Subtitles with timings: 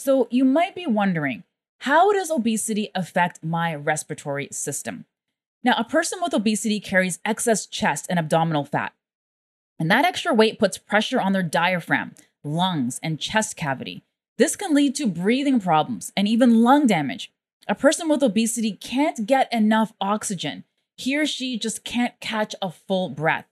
[0.00, 1.44] So you might be wondering,
[1.80, 5.04] how does obesity affect my respiratory system?
[5.62, 8.94] Now, a person with obesity carries excess chest and abdominal fat.
[9.78, 14.02] And that extra weight puts pressure on their diaphragm, lungs, and chest cavity.
[14.38, 17.30] This can lead to breathing problems and even lung damage.
[17.68, 20.64] A person with obesity can't get enough oxygen.
[20.96, 23.49] He or she just can't catch a full breath.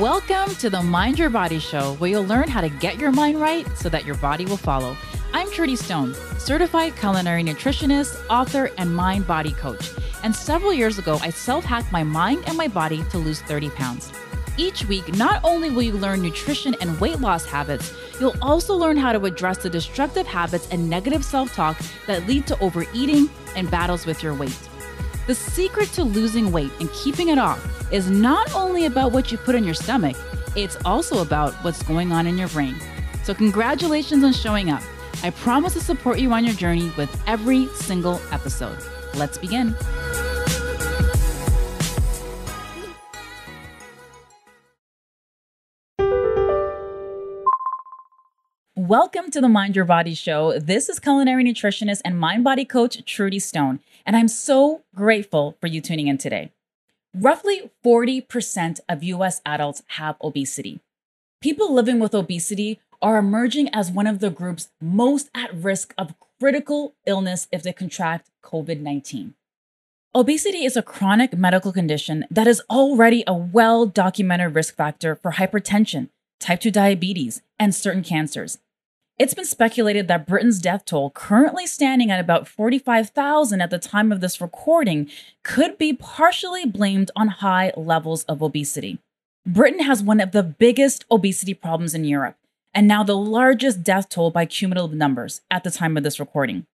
[0.00, 3.40] Welcome to the Mind Your Body Show, where you'll learn how to get your mind
[3.40, 4.96] right so that your body will follow.
[5.32, 9.92] I'm Trudy Stone, certified culinary nutritionist, author, and mind body coach.
[10.24, 13.70] And several years ago, I self hacked my mind and my body to lose 30
[13.70, 14.12] pounds.
[14.56, 18.96] Each week, not only will you learn nutrition and weight loss habits, you'll also learn
[18.96, 23.70] how to address the destructive habits and negative self talk that lead to overeating and
[23.70, 24.58] battles with your weight.
[25.26, 29.38] The secret to losing weight and keeping it off is not only about what you
[29.38, 30.16] put in your stomach,
[30.54, 32.76] it's also about what's going on in your brain.
[33.22, 34.82] So, congratulations on showing up.
[35.22, 38.76] I promise to support you on your journey with every single episode.
[39.14, 39.74] Let's begin.
[48.76, 50.58] Welcome to the Mind Your Body Show.
[50.58, 55.66] This is culinary nutritionist and mind body coach Trudy Stone, and I'm so grateful for
[55.66, 56.52] you tuning in today.
[57.14, 60.80] Roughly 40% of US adults have obesity.
[61.40, 66.14] People living with obesity are emerging as one of the groups most at risk of
[66.40, 69.34] critical illness if they contract COVID 19.
[70.14, 75.32] Obesity is a chronic medical condition that is already a well documented risk factor for
[75.32, 78.58] hypertension, type 2 diabetes, and certain cancers.
[79.16, 84.10] It's been speculated that Britain's death toll, currently standing at about 45,000 at the time
[84.10, 85.08] of this recording,
[85.44, 88.98] could be partially blamed on high levels of obesity.
[89.46, 92.34] Britain has one of the biggest obesity problems in Europe,
[92.74, 96.66] and now the largest death toll by cumulative numbers at the time of this recording.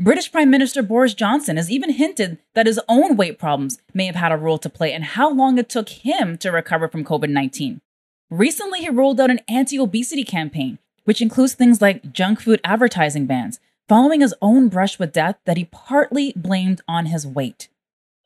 [0.00, 4.16] British Prime Minister Boris Johnson has even hinted that his own weight problems may have
[4.16, 7.28] had a role to play in how long it took him to recover from COVID
[7.28, 7.82] 19.
[8.30, 13.26] Recently, he rolled out an anti obesity campaign which includes things like junk food advertising
[13.26, 17.68] bans, following his own brush with death that he partly blamed on his weight.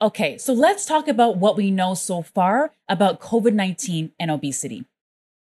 [0.01, 4.85] Okay, so let's talk about what we know so far about COVID 19 and obesity.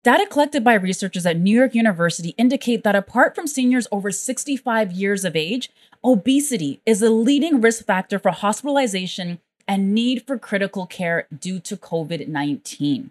[0.04, 4.92] Data collected by researchers at New York University indicate that apart from seniors over 65
[4.92, 5.72] years of age,
[6.04, 11.76] obesity is a leading risk factor for hospitalization and need for critical care due to
[11.76, 13.10] COVID 19.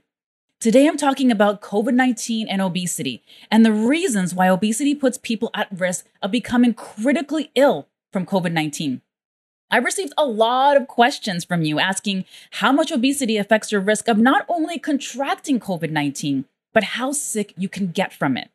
[0.65, 5.51] Today, I'm talking about COVID 19 and obesity and the reasons why obesity puts people
[5.53, 9.03] at risk of becoming critically ill from COVID 19.
[9.71, 14.09] I received a lot of questions from you asking how much obesity affects your risk
[14.09, 18.49] of not only contracting COVID 19, but how sick you can get from it.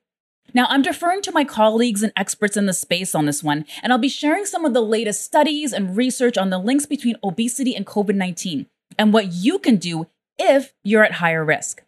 [0.51, 3.93] Now, I'm deferring to my colleagues and experts in the space on this one, and
[3.93, 7.75] I'll be sharing some of the latest studies and research on the links between obesity
[7.75, 8.65] and COVID 19
[8.97, 10.07] and what you can do
[10.39, 11.83] if you're at higher risk.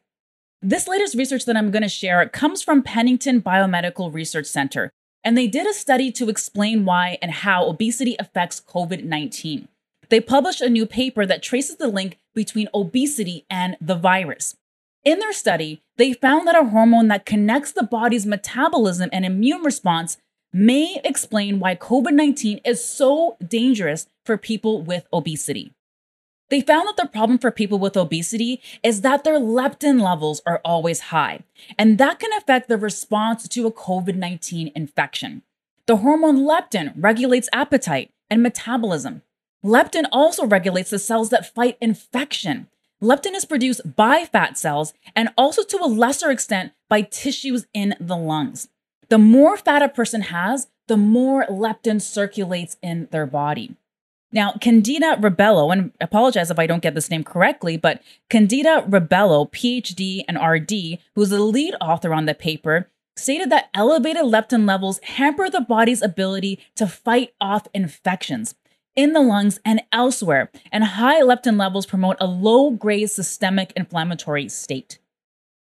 [0.64, 4.92] This latest research that I'm going to share comes from Pennington Biomedical Research Center,
[5.24, 9.68] and they did a study to explain why and how obesity affects COVID 19.
[10.10, 14.56] They published a new paper that traces the link between obesity and the virus.
[15.04, 19.64] In their study, they found that a hormone that connects the body's metabolism and immune
[19.64, 20.18] response
[20.54, 25.74] may explain why COVID 19 is so dangerous for people with obesity.
[26.52, 30.60] They found that the problem for people with obesity is that their leptin levels are
[30.66, 31.40] always high,
[31.80, 35.44] and that can affect the response to a COVID 19 infection.
[35.88, 39.22] The hormone leptin regulates appetite and metabolism.
[39.64, 42.68] Leptin also regulates the cells that fight infection.
[43.02, 47.96] Leptin is produced by fat cells and also to a lesser extent by tissues in
[47.98, 48.68] the lungs.
[49.08, 53.78] The more fat a person has, the more leptin circulates in their body.
[54.32, 59.52] Now, Candida Rebello, and apologize if I don't get this name correctly, but Candida Rebello,
[59.52, 65.00] PhD and RD, who's the lead author on the paper, stated that elevated leptin levels
[65.04, 68.56] hamper the body's ability to fight off infections
[68.96, 74.50] in the lungs and elsewhere, and high leptin levels promote a low grade systemic inflammatory
[74.50, 75.00] state.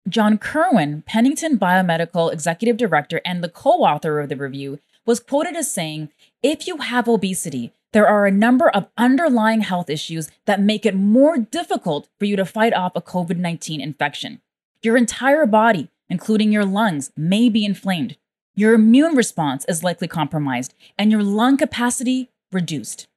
[0.08, 5.56] John Kirwan, Pennington Biomedical Executive Director and the co author of the review, was quoted
[5.56, 6.10] as saying,
[6.42, 10.96] If you have obesity, there are a number of underlying health issues that make it
[10.96, 14.42] more difficult for you to fight off a COVID 19 infection.
[14.82, 18.18] Your entire body, including your lungs, may be inflamed.
[18.56, 23.08] Your immune response is likely compromised, and your lung capacity reduced.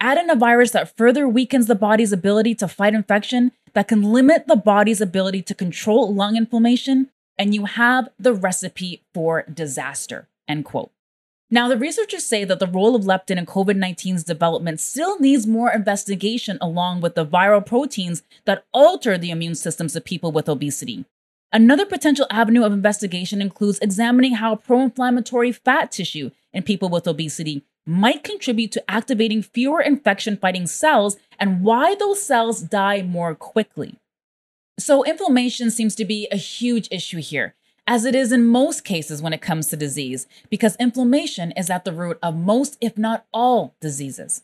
[0.00, 4.02] Add in a virus that further weakens the body's ability to fight infection, that can
[4.02, 10.28] limit the body's ability to control lung inflammation, and you have the recipe for disaster.
[10.48, 10.90] End quote.
[11.52, 15.46] Now, the researchers say that the role of leptin in COVID 19's development still needs
[15.46, 20.48] more investigation along with the viral proteins that alter the immune systems of people with
[20.48, 21.04] obesity.
[21.52, 27.06] Another potential avenue of investigation includes examining how pro inflammatory fat tissue in people with
[27.06, 33.34] obesity might contribute to activating fewer infection fighting cells and why those cells die more
[33.34, 33.98] quickly.
[34.78, 37.54] So, inflammation seems to be a huge issue here,
[37.86, 41.84] as it is in most cases when it comes to disease, because inflammation is at
[41.84, 44.42] the root of most, if not all, diseases.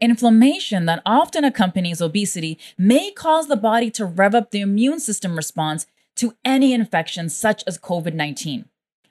[0.00, 5.36] Inflammation that often accompanies obesity may cause the body to rev up the immune system
[5.36, 5.86] response
[6.16, 8.66] to any infection, such as COVID 19.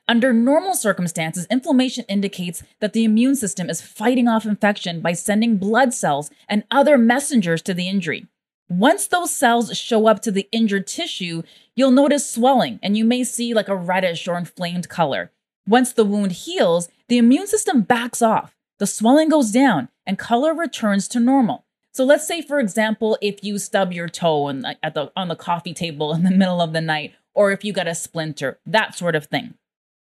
[0.08, 5.56] Under normal circumstances, inflammation indicates that the immune system is fighting off infection by sending
[5.56, 8.26] blood cells and other messengers to the injury.
[8.70, 11.42] Once those cells show up to the injured tissue,
[11.74, 15.32] you'll notice swelling and you may see like a reddish or inflamed color.
[15.66, 20.54] Once the wound heals, the immune system backs off, the swelling goes down, and color
[20.54, 21.64] returns to normal.
[21.92, 25.34] So let's say, for example, if you stub your toe in, at the, on the
[25.34, 28.94] coffee table in the middle of the night, or if you got a splinter, that
[28.94, 29.54] sort of thing.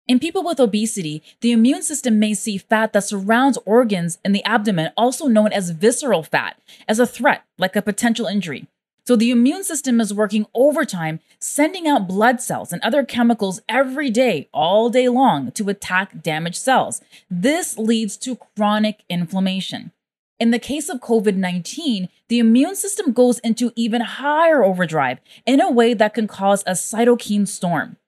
[0.08, 4.42] In people with obesity, the immune system may see fat that surrounds organs in the
[4.44, 6.58] abdomen, also known as visceral fat,
[6.88, 8.66] as a threat, like a potential injury.
[9.06, 14.08] So the immune system is working overtime, sending out blood cells and other chemicals every
[14.08, 17.02] day, all day long, to attack damaged cells.
[17.30, 19.92] This leads to chronic inflammation.
[20.40, 25.60] In the case of COVID 19, the immune system goes into even higher overdrive in
[25.60, 27.98] a way that can cause a cytokine storm.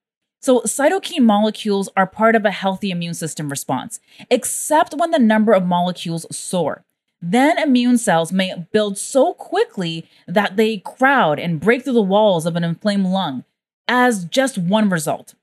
[0.40, 4.00] So, cytokine molecules are part of a healthy immune system response,
[4.30, 6.84] except when the number of molecules soar.
[7.20, 12.46] Then immune cells may build so quickly that they crowd and break through the walls
[12.46, 13.44] of an inflamed lung
[13.86, 15.34] as just one result.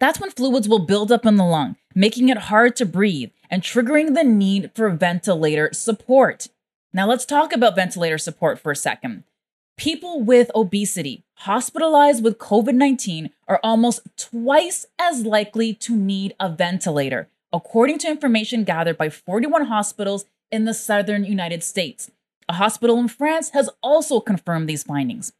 [0.00, 3.62] That's when fluids will build up in the lung, making it hard to breathe and
[3.62, 6.48] triggering the need for ventilator support.
[6.92, 9.22] Now, let's talk about ventilator support for a second.
[9.76, 16.48] People with obesity hospitalized with COVID 19 are almost twice as likely to need a
[16.48, 22.10] ventilator, according to information gathered by 41 hospitals in the southern United States.
[22.48, 25.32] A hospital in France has also confirmed these findings.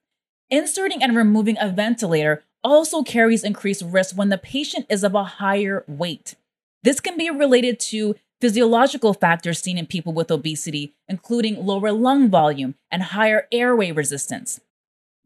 [0.51, 5.25] Inserting and removing a ventilator also carries increased risk when the patient is of a
[5.25, 6.35] higher weight.
[6.83, 12.29] This can be related to physiological factors seen in people with obesity, including lower lung
[12.29, 14.61] volume and higher airway resistance.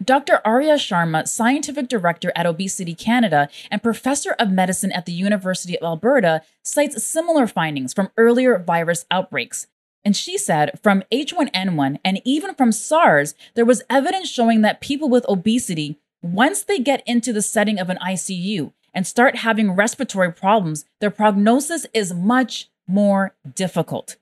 [0.00, 0.40] Dr.
[0.44, 5.82] Arya Sharma, scientific director at Obesity Canada and professor of medicine at the University of
[5.82, 9.66] Alberta, cites similar findings from earlier virus outbreaks.
[10.04, 15.08] And she said from H1N1 and even from SARS, there was evidence showing that people
[15.08, 20.32] with obesity, once they get into the setting of an ICU and start having respiratory
[20.32, 24.16] problems, their prognosis is much, more difficult.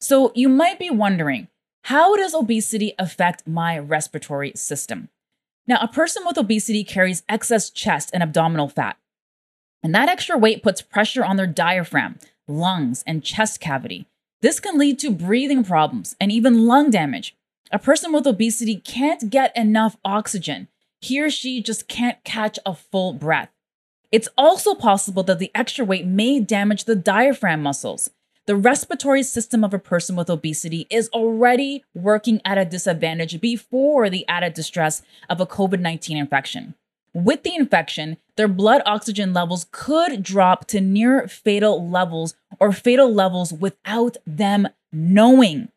[0.00, 1.48] So you might be wondering,
[1.84, 5.08] how does obesity affect my respiratory system?
[5.66, 8.96] Now, a person with obesity carries excess chest and abdominal fat.
[9.82, 14.06] And that extra weight puts pressure on their diaphragm, lungs, and chest cavity.
[14.40, 17.36] This can lead to breathing problems and even lung damage.
[17.70, 20.68] A person with obesity can't get enough oxygen.
[21.00, 23.50] He or she just can't catch a full breath.
[24.10, 28.10] It's also possible that the extra weight may damage the diaphragm muscles.
[28.48, 34.08] The respiratory system of a person with obesity is already working at a disadvantage before
[34.08, 36.74] the added distress of a COVID 19 infection.
[37.12, 43.12] With the infection, their blood oxygen levels could drop to near fatal levels or fatal
[43.12, 45.68] levels without them knowing.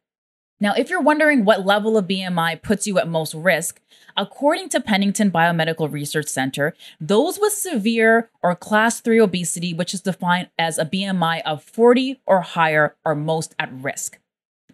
[0.62, 3.82] Now, if you're wondering what level of BMI puts you at most risk,
[4.16, 10.02] according to Pennington Biomedical Research Center, those with severe or class 3 obesity, which is
[10.02, 14.20] defined as a BMI of 40 or higher, are most at risk.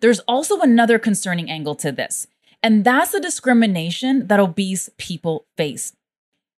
[0.01, 2.27] There's also another concerning angle to this,
[2.61, 5.93] and that's the discrimination that obese people face.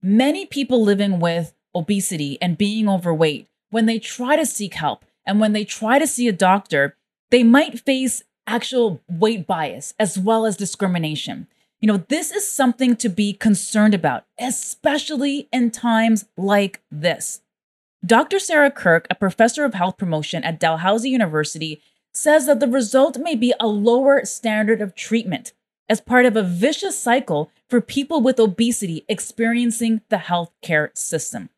[0.01, 5.39] Many people living with obesity and being overweight, when they try to seek help and
[5.39, 6.95] when they try to see a doctor,
[7.29, 11.47] they might face actual weight bias as well as discrimination.
[11.79, 17.41] You know, this is something to be concerned about, especially in times like this.
[18.05, 18.39] Dr.
[18.39, 23.35] Sarah Kirk, a professor of health promotion at Dalhousie University, says that the result may
[23.35, 25.53] be a lower standard of treatment
[25.87, 31.49] as part of a vicious cycle for people with obesity experiencing the healthcare system.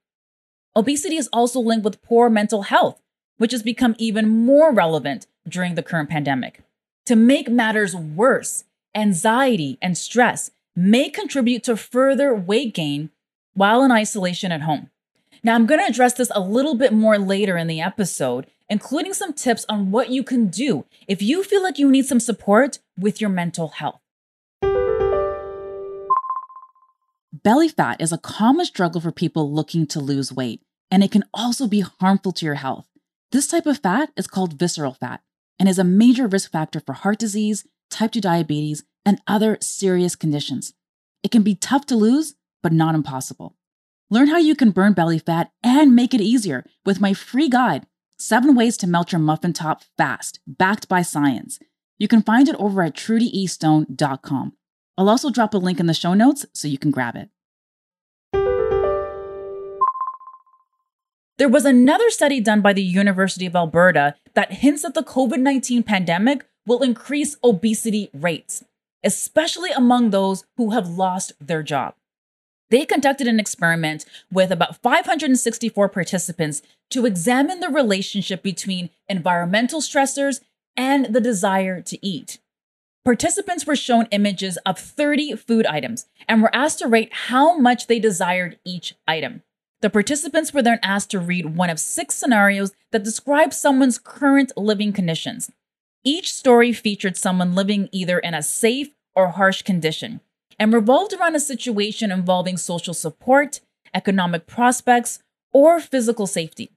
[0.75, 3.01] Obesity is also linked with poor mental health,
[3.37, 6.61] which has become even more relevant during the current pandemic.
[7.07, 13.09] To make matters worse, anxiety and stress may contribute to further weight gain
[13.53, 14.91] while in isolation at home.
[15.43, 19.13] Now, I'm going to address this a little bit more later in the episode, including
[19.15, 22.77] some tips on what you can do if you feel like you need some support
[22.97, 23.99] with your mental health.
[27.33, 31.23] Belly fat is a common struggle for people looking to lose weight, and it can
[31.33, 32.85] also be harmful to your health.
[33.31, 35.21] This type of fat is called visceral fat
[35.61, 40.15] and is a major risk factor for heart disease, type 2 diabetes, and other serious
[40.15, 40.73] conditions.
[41.21, 43.55] It can be tough to lose, but not impossible.
[44.09, 47.85] Learn how you can burn belly fat and make it easier with my free guide,
[48.17, 51.59] Seven Ways to Melt Your Muffin Top Fast, backed by science.
[51.99, 54.53] You can find it over at trudyestone.com.
[54.97, 57.29] I'll also drop a link in the show notes so you can grab it.
[61.41, 65.39] There was another study done by the University of Alberta that hints that the COVID
[65.39, 68.63] 19 pandemic will increase obesity rates,
[69.03, 71.95] especially among those who have lost their job.
[72.69, 80.41] They conducted an experiment with about 564 participants to examine the relationship between environmental stressors
[80.77, 82.37] and the desire to eat.
[83.03, 87.87] Participants were shown images of 30 food items and were asked to rate how much
[87.87, 89.41] they desired each item.
[89.81, 94.51] The participants were then asked to read one of six scenarios that describe someone's current
[94.55, 95.51] living conditions.
[96.03, 100.21] Each story featured someone living either in a safe or harsh condition
[100.59, 103.59] and revolved around a situation involving social support,
[103.93, 105.19] economic prospects,
[105.51, 106.71] or physical safety.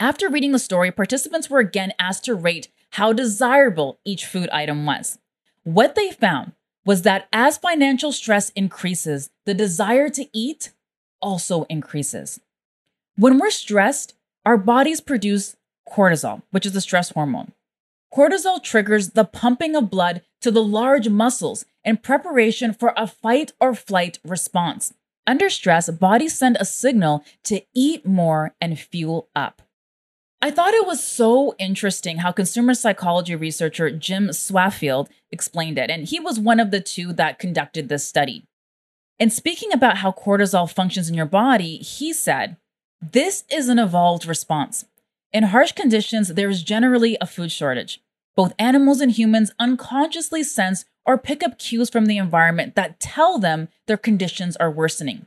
[0.00, 4.84] After reading the story, participants were again asked to rate how desirable each food item
[4.84, 5.18] was.
[5.62, 6.52] What they found
[6.84, 10.72] was that as financial stress increases, the desire to eat
[11.20, 12.40] also increases.
[13.16, 15.56] When we're stressed, our bodies produce
[15.88, 17.52] cortisol, which is the stress hormone.
[18.14, 23.52] Cortisol triggers the pumping of blood to the large muscles in preparation for a fight
[23.60, 24.94] or flight response.
[25.26, 29.62] Under stress, bodies send a signal to eat more and fuel up.
[30.40, 36.04] I thought it was so interesting how consumer psychology researcher Jim Swaffield explained it, and
[36.04, 38.44] he was one of the two that conducted this study.
[39.18, 42.56] In speaking about how cortisol functions in your body, he said,
[43.00, 44.84] This is an evolved response.
[45.32, 48.02] In harsh conditions, there is generally a food shortage.
[48.34, 53.38] Both animals and humans unconsciously sense or pick up cues from the environment that tell
[53.38, 55.26] them their conditions are worsening.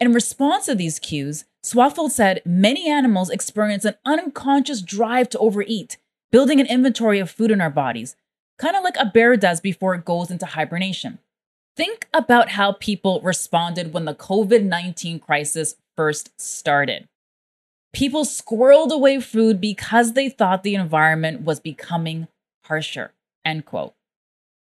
[0.00, 5.98] In response to these cues, Swaffield said many animals experience an unconscious drive to overeat,
[6.32, 8.16] building an inventory of food in our bodies,
[8.58, 11.20] kind of like a bear does before it goes into hibernation.
[11.80, 17.08] Think about how people responded when the COVID 19 crisis first started.
[17.94, 22.28] People squirreled away food because they thought the environment was becoming
[22.66, 23.14] harsher.
[23.46, 23.94] End quote.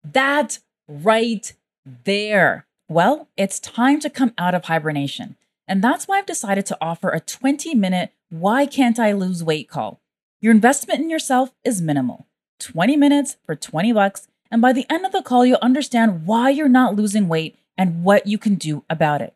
[0.02, 1.52] That right
[1.84, 2.64] there.
[2.88, 5.36] Well, it's time to come out of hibernation.
[5.68, 9.68] And that's why I've decided to offer a 20 minute Why Can't I Lose Weight
[9.68, 10.00] call.
[10.40, 12.26] Your investment in yourself is minimal
[12.58, 14.28] 20 minutes for 20 bucks.
[14.52, 18.04] And by the end of the call, you'll understand why you're not losing weight and
[18.04, 19.32] what you can do about it.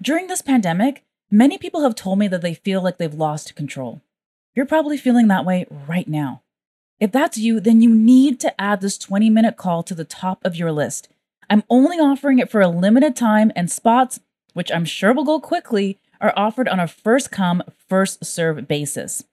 [0.00, 4.00] During this pandemic, many people have told me that they feel like they've lost control.
[4.54, 6.40] You're probably feeling that way right now.
[6.98, 10.42] If that's you, then you need to add this 20 minute call to the top
[10.42, 11.08] of your list.
[11.50, 14.20] I'm only offering it for a limited time, and spots,
[14.54, 19.24] which I'm sure will go quickly, are offered on a first come, first serve basis.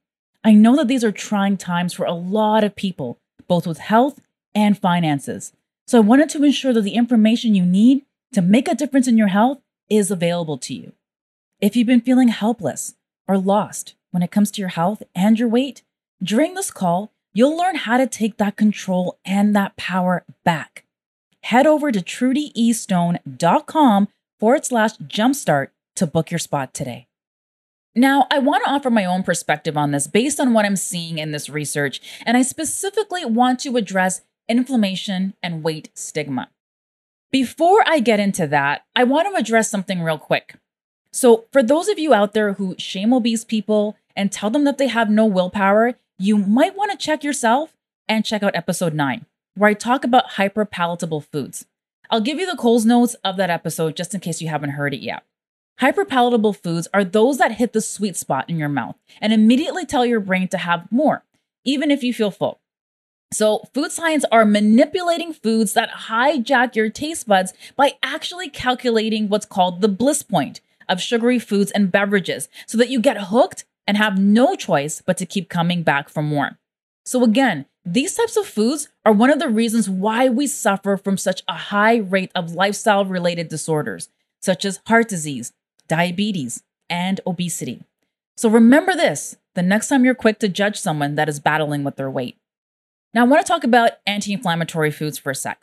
[0.44, 4.20] I know that these are trying times for a lot of people, both with health
[4.54, 5.54] and finances.
[5.88, 9.18] So I wanted to ensure that the information you need to make a difference in
[9.18, 10.94] your health is available to you.
[11.60, 12.96] If you've been feeling helpless
[13.28, 15.84] or lost when it comes to your health and your weight,
[16.24, 20.86] during this call, you'll learn how to take that control and that power back.
[21.44, 24.08] Head over to trudyestone.com
[24.40, 27.08] forward slash jumpstart to book your spot today.
[27.94, 31.18] Now, I want to offer my own perspective on this based on what I'm seeing
[31.18, 36.50] in this research, and I specifically want to address inflammation and weight stigma.
[37.32, 40.56] Before I get into that, I want to address something real quick.
[41.14, 44.78] So, for those of you out there who shame obese people and tell them that
[44.78, 47.74] they have no willpower, you might want to check yourself
[48.08, 51.66] and check out episode 9, where I talk about hyperpalatable foods.
[52.10, 54.94] I'll give you the Coles notes of that episode just in case you haven't heard
[54.94, 55.24] it yet.
[55.82, 60.06] Hyperpalatable foods are those that hit the sweet spot in your mouth and immediately tell
[60.06, 61.24] your brain to have more,
[61.64, 62.61] even if you feel full.
[63.34, 69.46] So, food science are manipulating foods that hijack your taste buds by actually calculating what's
[69.46, 70.60] called the bliss point
[70.90, 75.18] of sugary foods and beverages so that you get hooked and have no choice but
[75.18, 76.58] to keep coming back for more.
[77.06, 81.18] So, again, these types of foods are one of the reasons why we suffer from
[81.18, 84.10] such a high rate of lifestyle related disorders,
[84.42, 85.54] such as heart disease,
[85.88, 87.86] diabetes, and obesity.
[88.36, 91.96] So, remember this the next time you're quick to judge someone that is battling with
[91.96, 92.38] their weight.
[93.14, 95.62] Now, I want to talk about anti inflammatory foods for a sec.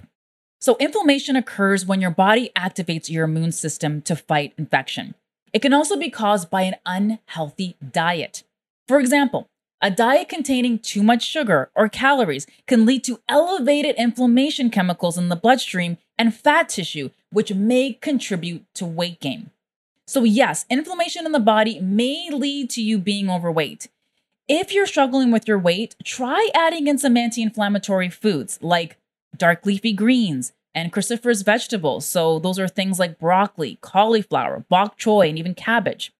[0.60, 5.14] So, inflammation occurs when your body activates your immune system to fight infection.
[5.54, 8.42] It can also be caused by an unhealthy diet.
[8.86, 9.46] For example,
[9.80, 15.30] a diet containing too much sugar or calories can lead to elevated inflammation chemicals in
[15.30, 19.50] the bloodstream and fat tissue, which may contribute to weight gain.
[20.06, 23.88] So, yes, inflammation in the body may lead to you being overweight.
[24.48, 28.96] If you're struggling with your weight, try adding in some anti inflammatory foods like
[29.36, 32.06] dark leafy greens and cruciferous vegetables.
[32.06, 36.14] So, those are things like broccoli, cauliflower, bok choy, and even cabbage.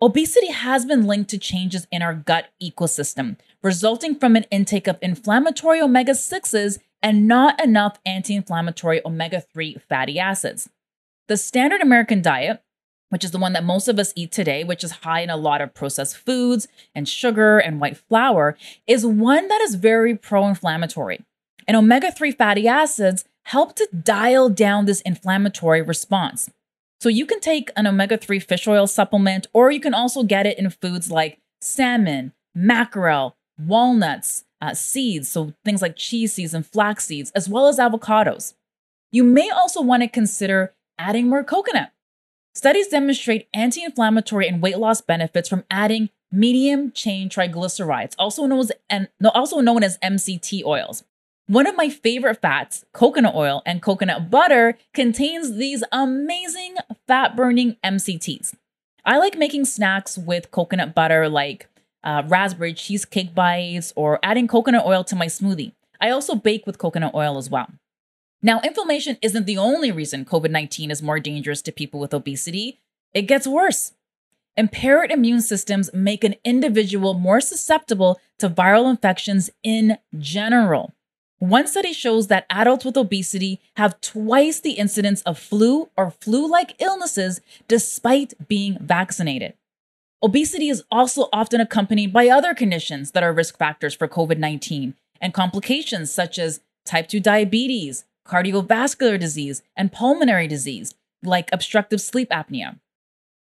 [0.00, 4.98] Obesity has been linked to changes in our gut ecosystem, resulting from an intake of
[5.00, 10.68] inflammatory omega 6s and not enough anti inflammatory omega 3 fatty acids.
[11.28, 12.60] The standard American diet
[13.12, 15.36] which is the one that most of us eat today, which is high in a
[15.36, 20.48] lot of processed foods and sugar and white flour, is one that is very pro
[20.48, 21.20] inflammatory.
[21.68, 26.48] And omega 3 fatty acids help to dial down this inflammatory response.
[27.02, 30.46] So you can take an omega 3 fish oil supplement, or you can also get
[30.46, 36.64] it in foods like salmon, mackerel, walnuts, uh, seeds, so things like chia seeds and
[36.64, 38.54] flax seeds, as well as avocados.
[39.10, 41.91] You may also want to consider adding more coconut
[42.54, 48.60] Studies demonstrate anti inflammatory and weight loss benefits from adding medium chain triglycerides, also known
[48.90, 51.04] as, also known as MCT oils.
[51.46, 57.76] One of my favorite fats, coconut oil and coconut butter, contains these amazing fat burning
[57.82, 58.54] MCTs.
[59.04, 61.68] I like making snacks with coconut butter, like
[62.04, 65.72] uh, raspberry cheesecake bites, or adding coconut oil to my smoothie.
[66.00, 67.68] I also bake with coconut oil as well.
[68.42, 72.80] Now, inflammation isn't the only reason COVID 19 is more dangerous to people with obesity.
[73.14, 73.92] It gets worse.
[74.56, 80.92] Impaired immune systems make an individual more susceptible to viral infections in general.
[81.38, 86.48] One study shows that adults with obesity have twice the incidence of flu or flu
[86.48, 89.54] like illnesses despite being vaccinated.
[90.22, 94.94] Obesity is also often accompanied by other conditions that are risk factors for COVID 19
[95.20, 102.30] and complications such as type 2 diabetes, cardiovascular disease, and pulmonary disease, like obstructive sleep
[102.30, 102.78] apnea.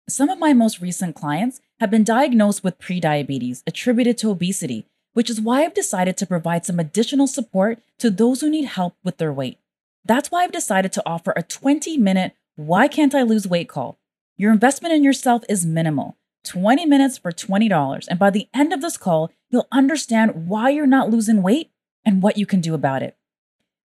[0.08, 5.30] Some of my most recent clients have been diagnosed with prediabetes attributed to obesity, which
[5.30, 9.18] is why I've decided to provide some additional support to those who need help with
[9.18, 9.58] their weight.
[10.04, 13.98] That's why I've decided to offer a 20 minute Why Can't I Lose Weight call.
[14.38, 18.08] Your investment in yourself is minimal 20 minutes for $20.
[18.08, 21.72] And by the end of this call, you'll understand why you're not losing weight
[22.06, 23.18] and what you can do about it.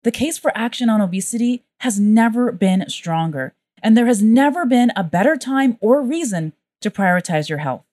[0.09, 4.91] The case for action on obesity has never been stronger, and there has never been
[4.97, 7.85] a better time or reason to prioritize your health.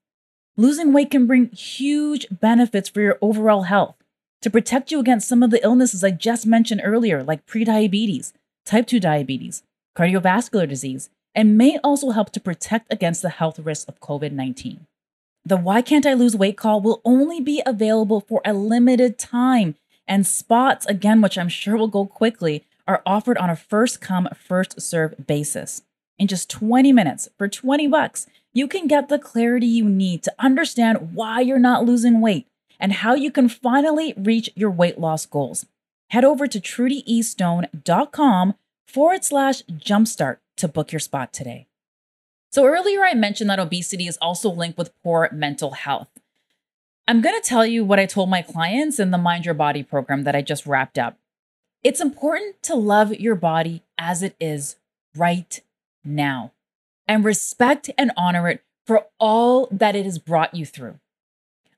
[0.55, 3.97] Losing weight can bring huge benefits for your overall health
[4.43, 8.31] to protect you against some of the illnesses I just mentioned earlier, like prediabetes,
[8.65, 13.89] type 2 diabetes, cardiovascular disease, and may also help to protect against the health risks
[13.89, 14.87] of COVID 19.
[15.43, 19.75] The Why Can't I Lose Weight call will only be available for a limited time
[20.07, 24.27] and spots, again, which I'm sure will go quickly, are offered on a first come,
[24.35, 25.81] first serve basis.
[26.17, 30.33] In just 20 minutes for 20 bucks, you can get the clarity you need to
[30.39, 32.47] understand why you're not losing weight
[32.79, 35.65] and how you can finally reach your weight loss goals.
[36.09, 38.55] Head over to trudyestone.com
[38.87, 41.67] forward slash jumpstart to book your spot today.
[42.51, 46.07] So, earlier I mentioned that obesity is also linked with poor mental health.
[47.07, 49.83] I'm going to tell you what I told my clients in the Mind Your Body
[49.83, 51.19] program that I just wrapped up.
[51.83, 54.77] It's important to love your body as it is
[55.15, 55.61] right
[56.03, 56.51] now
[57.07, 60.99] and respect and honor it for all that it has brought you through.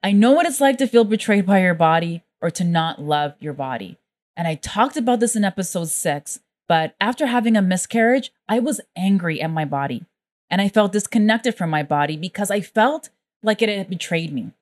[0.02, 3.34] I know what it's like to feel betrayed by your body or to not love
[3.40, 3.98] your body.
[4.38, 8.80] And I talked about this in episode six, but after having a miscarriage, I was
[8.96, 10.06] angry at my body
[10.50, 13.10] and I felt disconnected from my body because I felt
[13.44, 14.54] like it had betrayed me.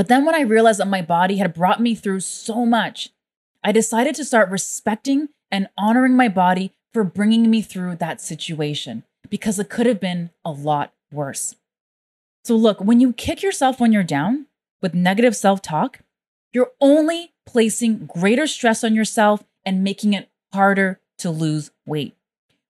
[0.00, 3.10] But then when I realized that my body had brought me through so much,
[3.62, 9.04] I decided to start respecting and honoring my body for bringing me through that situation
[9.28, 11.54] because it could have been a lot worse.
[12.44, 14.46] So, look, when you kick yourself when you're down
[14.80, 15.98] with negative self talk,
[16.54, 22.16] you're only placing greater stress on yourself and making it harder to lose weight.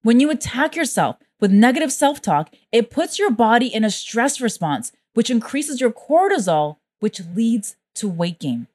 [0.03, 4.41] When you attack yourself with negative self talk, it puts your body in a stress
[4.41, 8.69] response, which increases your cortisol, which leads to weight gain.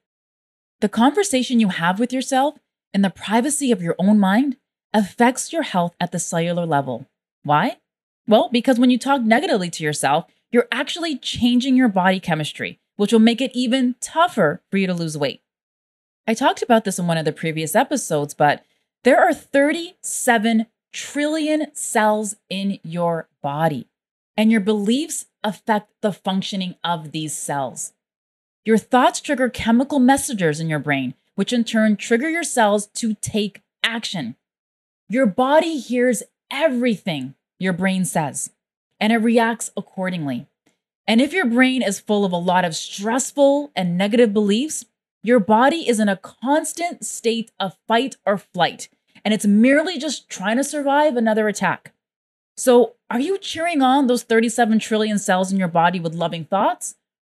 [0.80, 2.58] The conversation you have with yourself
[2.92, 4.56] in the privacy of your own mind
[4.92, 7.06] affects your health at the cellular level.
[7.42, 7.78] Why?
[8.28, 13.12] Well, because when you talk negatively to yourself, you're actually changing your body chemistry, which
[13.12, 15.42] will make it even tougher for you to lose weight.
[16.26, 18.64] I talked about this in one of the previous episodes, but
[19.04, 23.86] there are 37 trillion cells in your body,
[24.36, 27.92] and your beliefs affect the functioning of these cells.
[28.66, 33.14] Your thoughts trigger chemical messengers in your brain, which in turn trigger your cells to
[33.14, 34.34] take action.
[35.08, 38.50] Your body hears everything your brain says,
[38.98, 40.48] and it reacts accordingly.
[41.06, 44.84] And if your brain is full of a lot of stressful and negative beliefs,
[45.22, 48.88] your body is in a constant state of fight or flight,
[49.24, 51.94] and it's merely just trying to survive another attack.
[52.56, 56.96] So, are you cheering on those 37 trillion cells in your body with loving thoughts?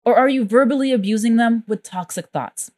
[0.08, 2.72] Or are you verbally abusing them with toxic thoughts?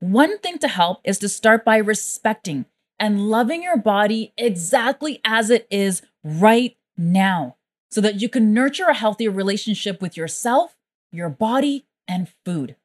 [0.00, 2.64] One thing to help is to start by respecting
[2.98, 7.56] and loving your body exactly as it is right now
[7.90, 10.78] so that you can nurture a healthier relationship with yourself,
[11.12, 12.76] your body, and food.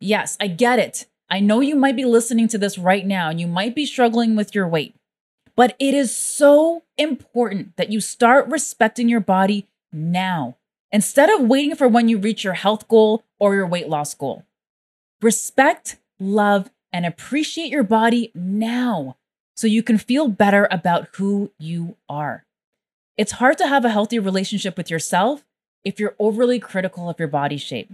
[0.00, 1.06] Yes, I get it.
[1.30, 4.34] I know you might be listening to this right now and you might be struggling
[4.34, 4.96] with your weight,
[5.54, 10.56] but it is so important that you start respecting your body now
[10.90, 14.44] instead of waiting for when you reach your health goal or your weight loss goal.
[15.20, 19.16] Respect, love, and appreciate your body now
[19.54, 22.44] so you can feel better about who you are.
[23.16, 25.44] It's hard to have a healthy relationship with yourself
[25.84, 27.92] if you're overly critical of your body shape.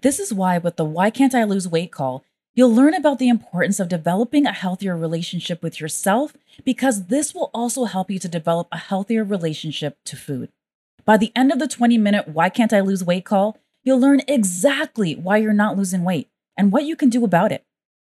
[0.00, 2.22] This is why, with the Why Can't I Lose Weight call,
[2.54, 7.50] you'll learn about the importance of developing a healthier relationship with yourself because this will
[7.52, 10.50] also help you to develop a healthier relationship to food.
[11.06, 14.22] By the end of the 20 minute Why Can't I Lose Weight call, you'll learn
[14.26, 17.64] exactly why you're not losing weight and what you can do about it.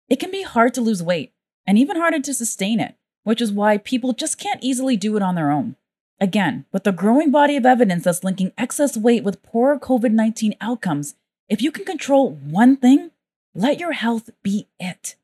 [0.09, 1.33] It can be hard to lose weight
[1.67, 2.95] and even harder to sustain it,
[3.25, 5.75] which is why people just can't easily do it on their own.
[6.21, 10.55] Again, with the growing body of evidence that's linking excess weight with poorer COVID 19
[10.61, 11.17] outcomes,
[11.49, 13.11] if you can control one thing,
[13.53, 15.17] let your health be it.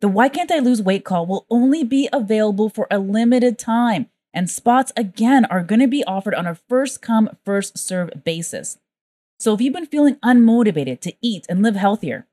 [0.00, 4.08] The Why Can't I Lose Weight call will only be available for a limited time
[4.34, 8.78] and spots again are going to be offered on a first come, first serve basis.
[9.38, 12.26] So if you've been feeling unmotivated to eat and live healthier,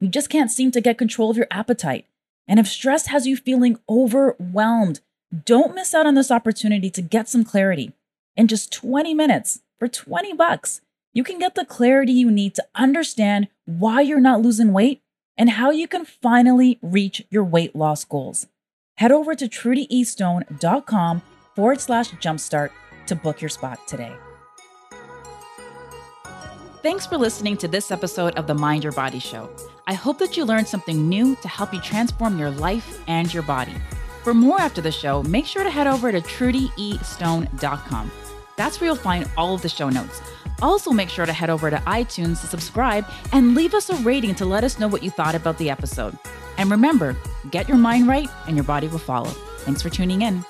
[0.00, 2.06] you just can't seem to get control of your appetite,
[2.46, 5.00] and if stress has you feeling overwhelmed,
[5.44, 7.92] don't miss out on this opportunity to get some clarity.
[8.36, 10.80] In just 20 minutes, for 20 bucks,
[11.12, 15.02] you can get the clarity you need to understand why you're not losing weight
[15.36, 18.46] and how you can finally reach your weight loss goals
[18.96, 21.22] head over to trudyeastone.com
[21.54, 22.70] forward slash jumpstart
[23.06, 24.14] to book your spot today.
[26.82, 29.48] Thanks for listening to this episode of the Mind Your Body Show.
[29.86, 33.42] I hope that you learned something new to help you transform your life and your
[33.42, 33.74] body.
[34.22, 38.10] For more after the show, make sure to head over to trudyeastone.com.
[38.56, 40.20] That's where you'll find all of the show notes.
[40.62, 44.34] Also, make sure to head over to iTunes to subscribe and leave us a rating
[44.36, 46.16] to let us know what you thought about the episode.
[46.58, 47.16] And remember,
[47.50, 49.30] get your mind right and your body will follow.
[49.64, 50.44] Thanks for tuning in.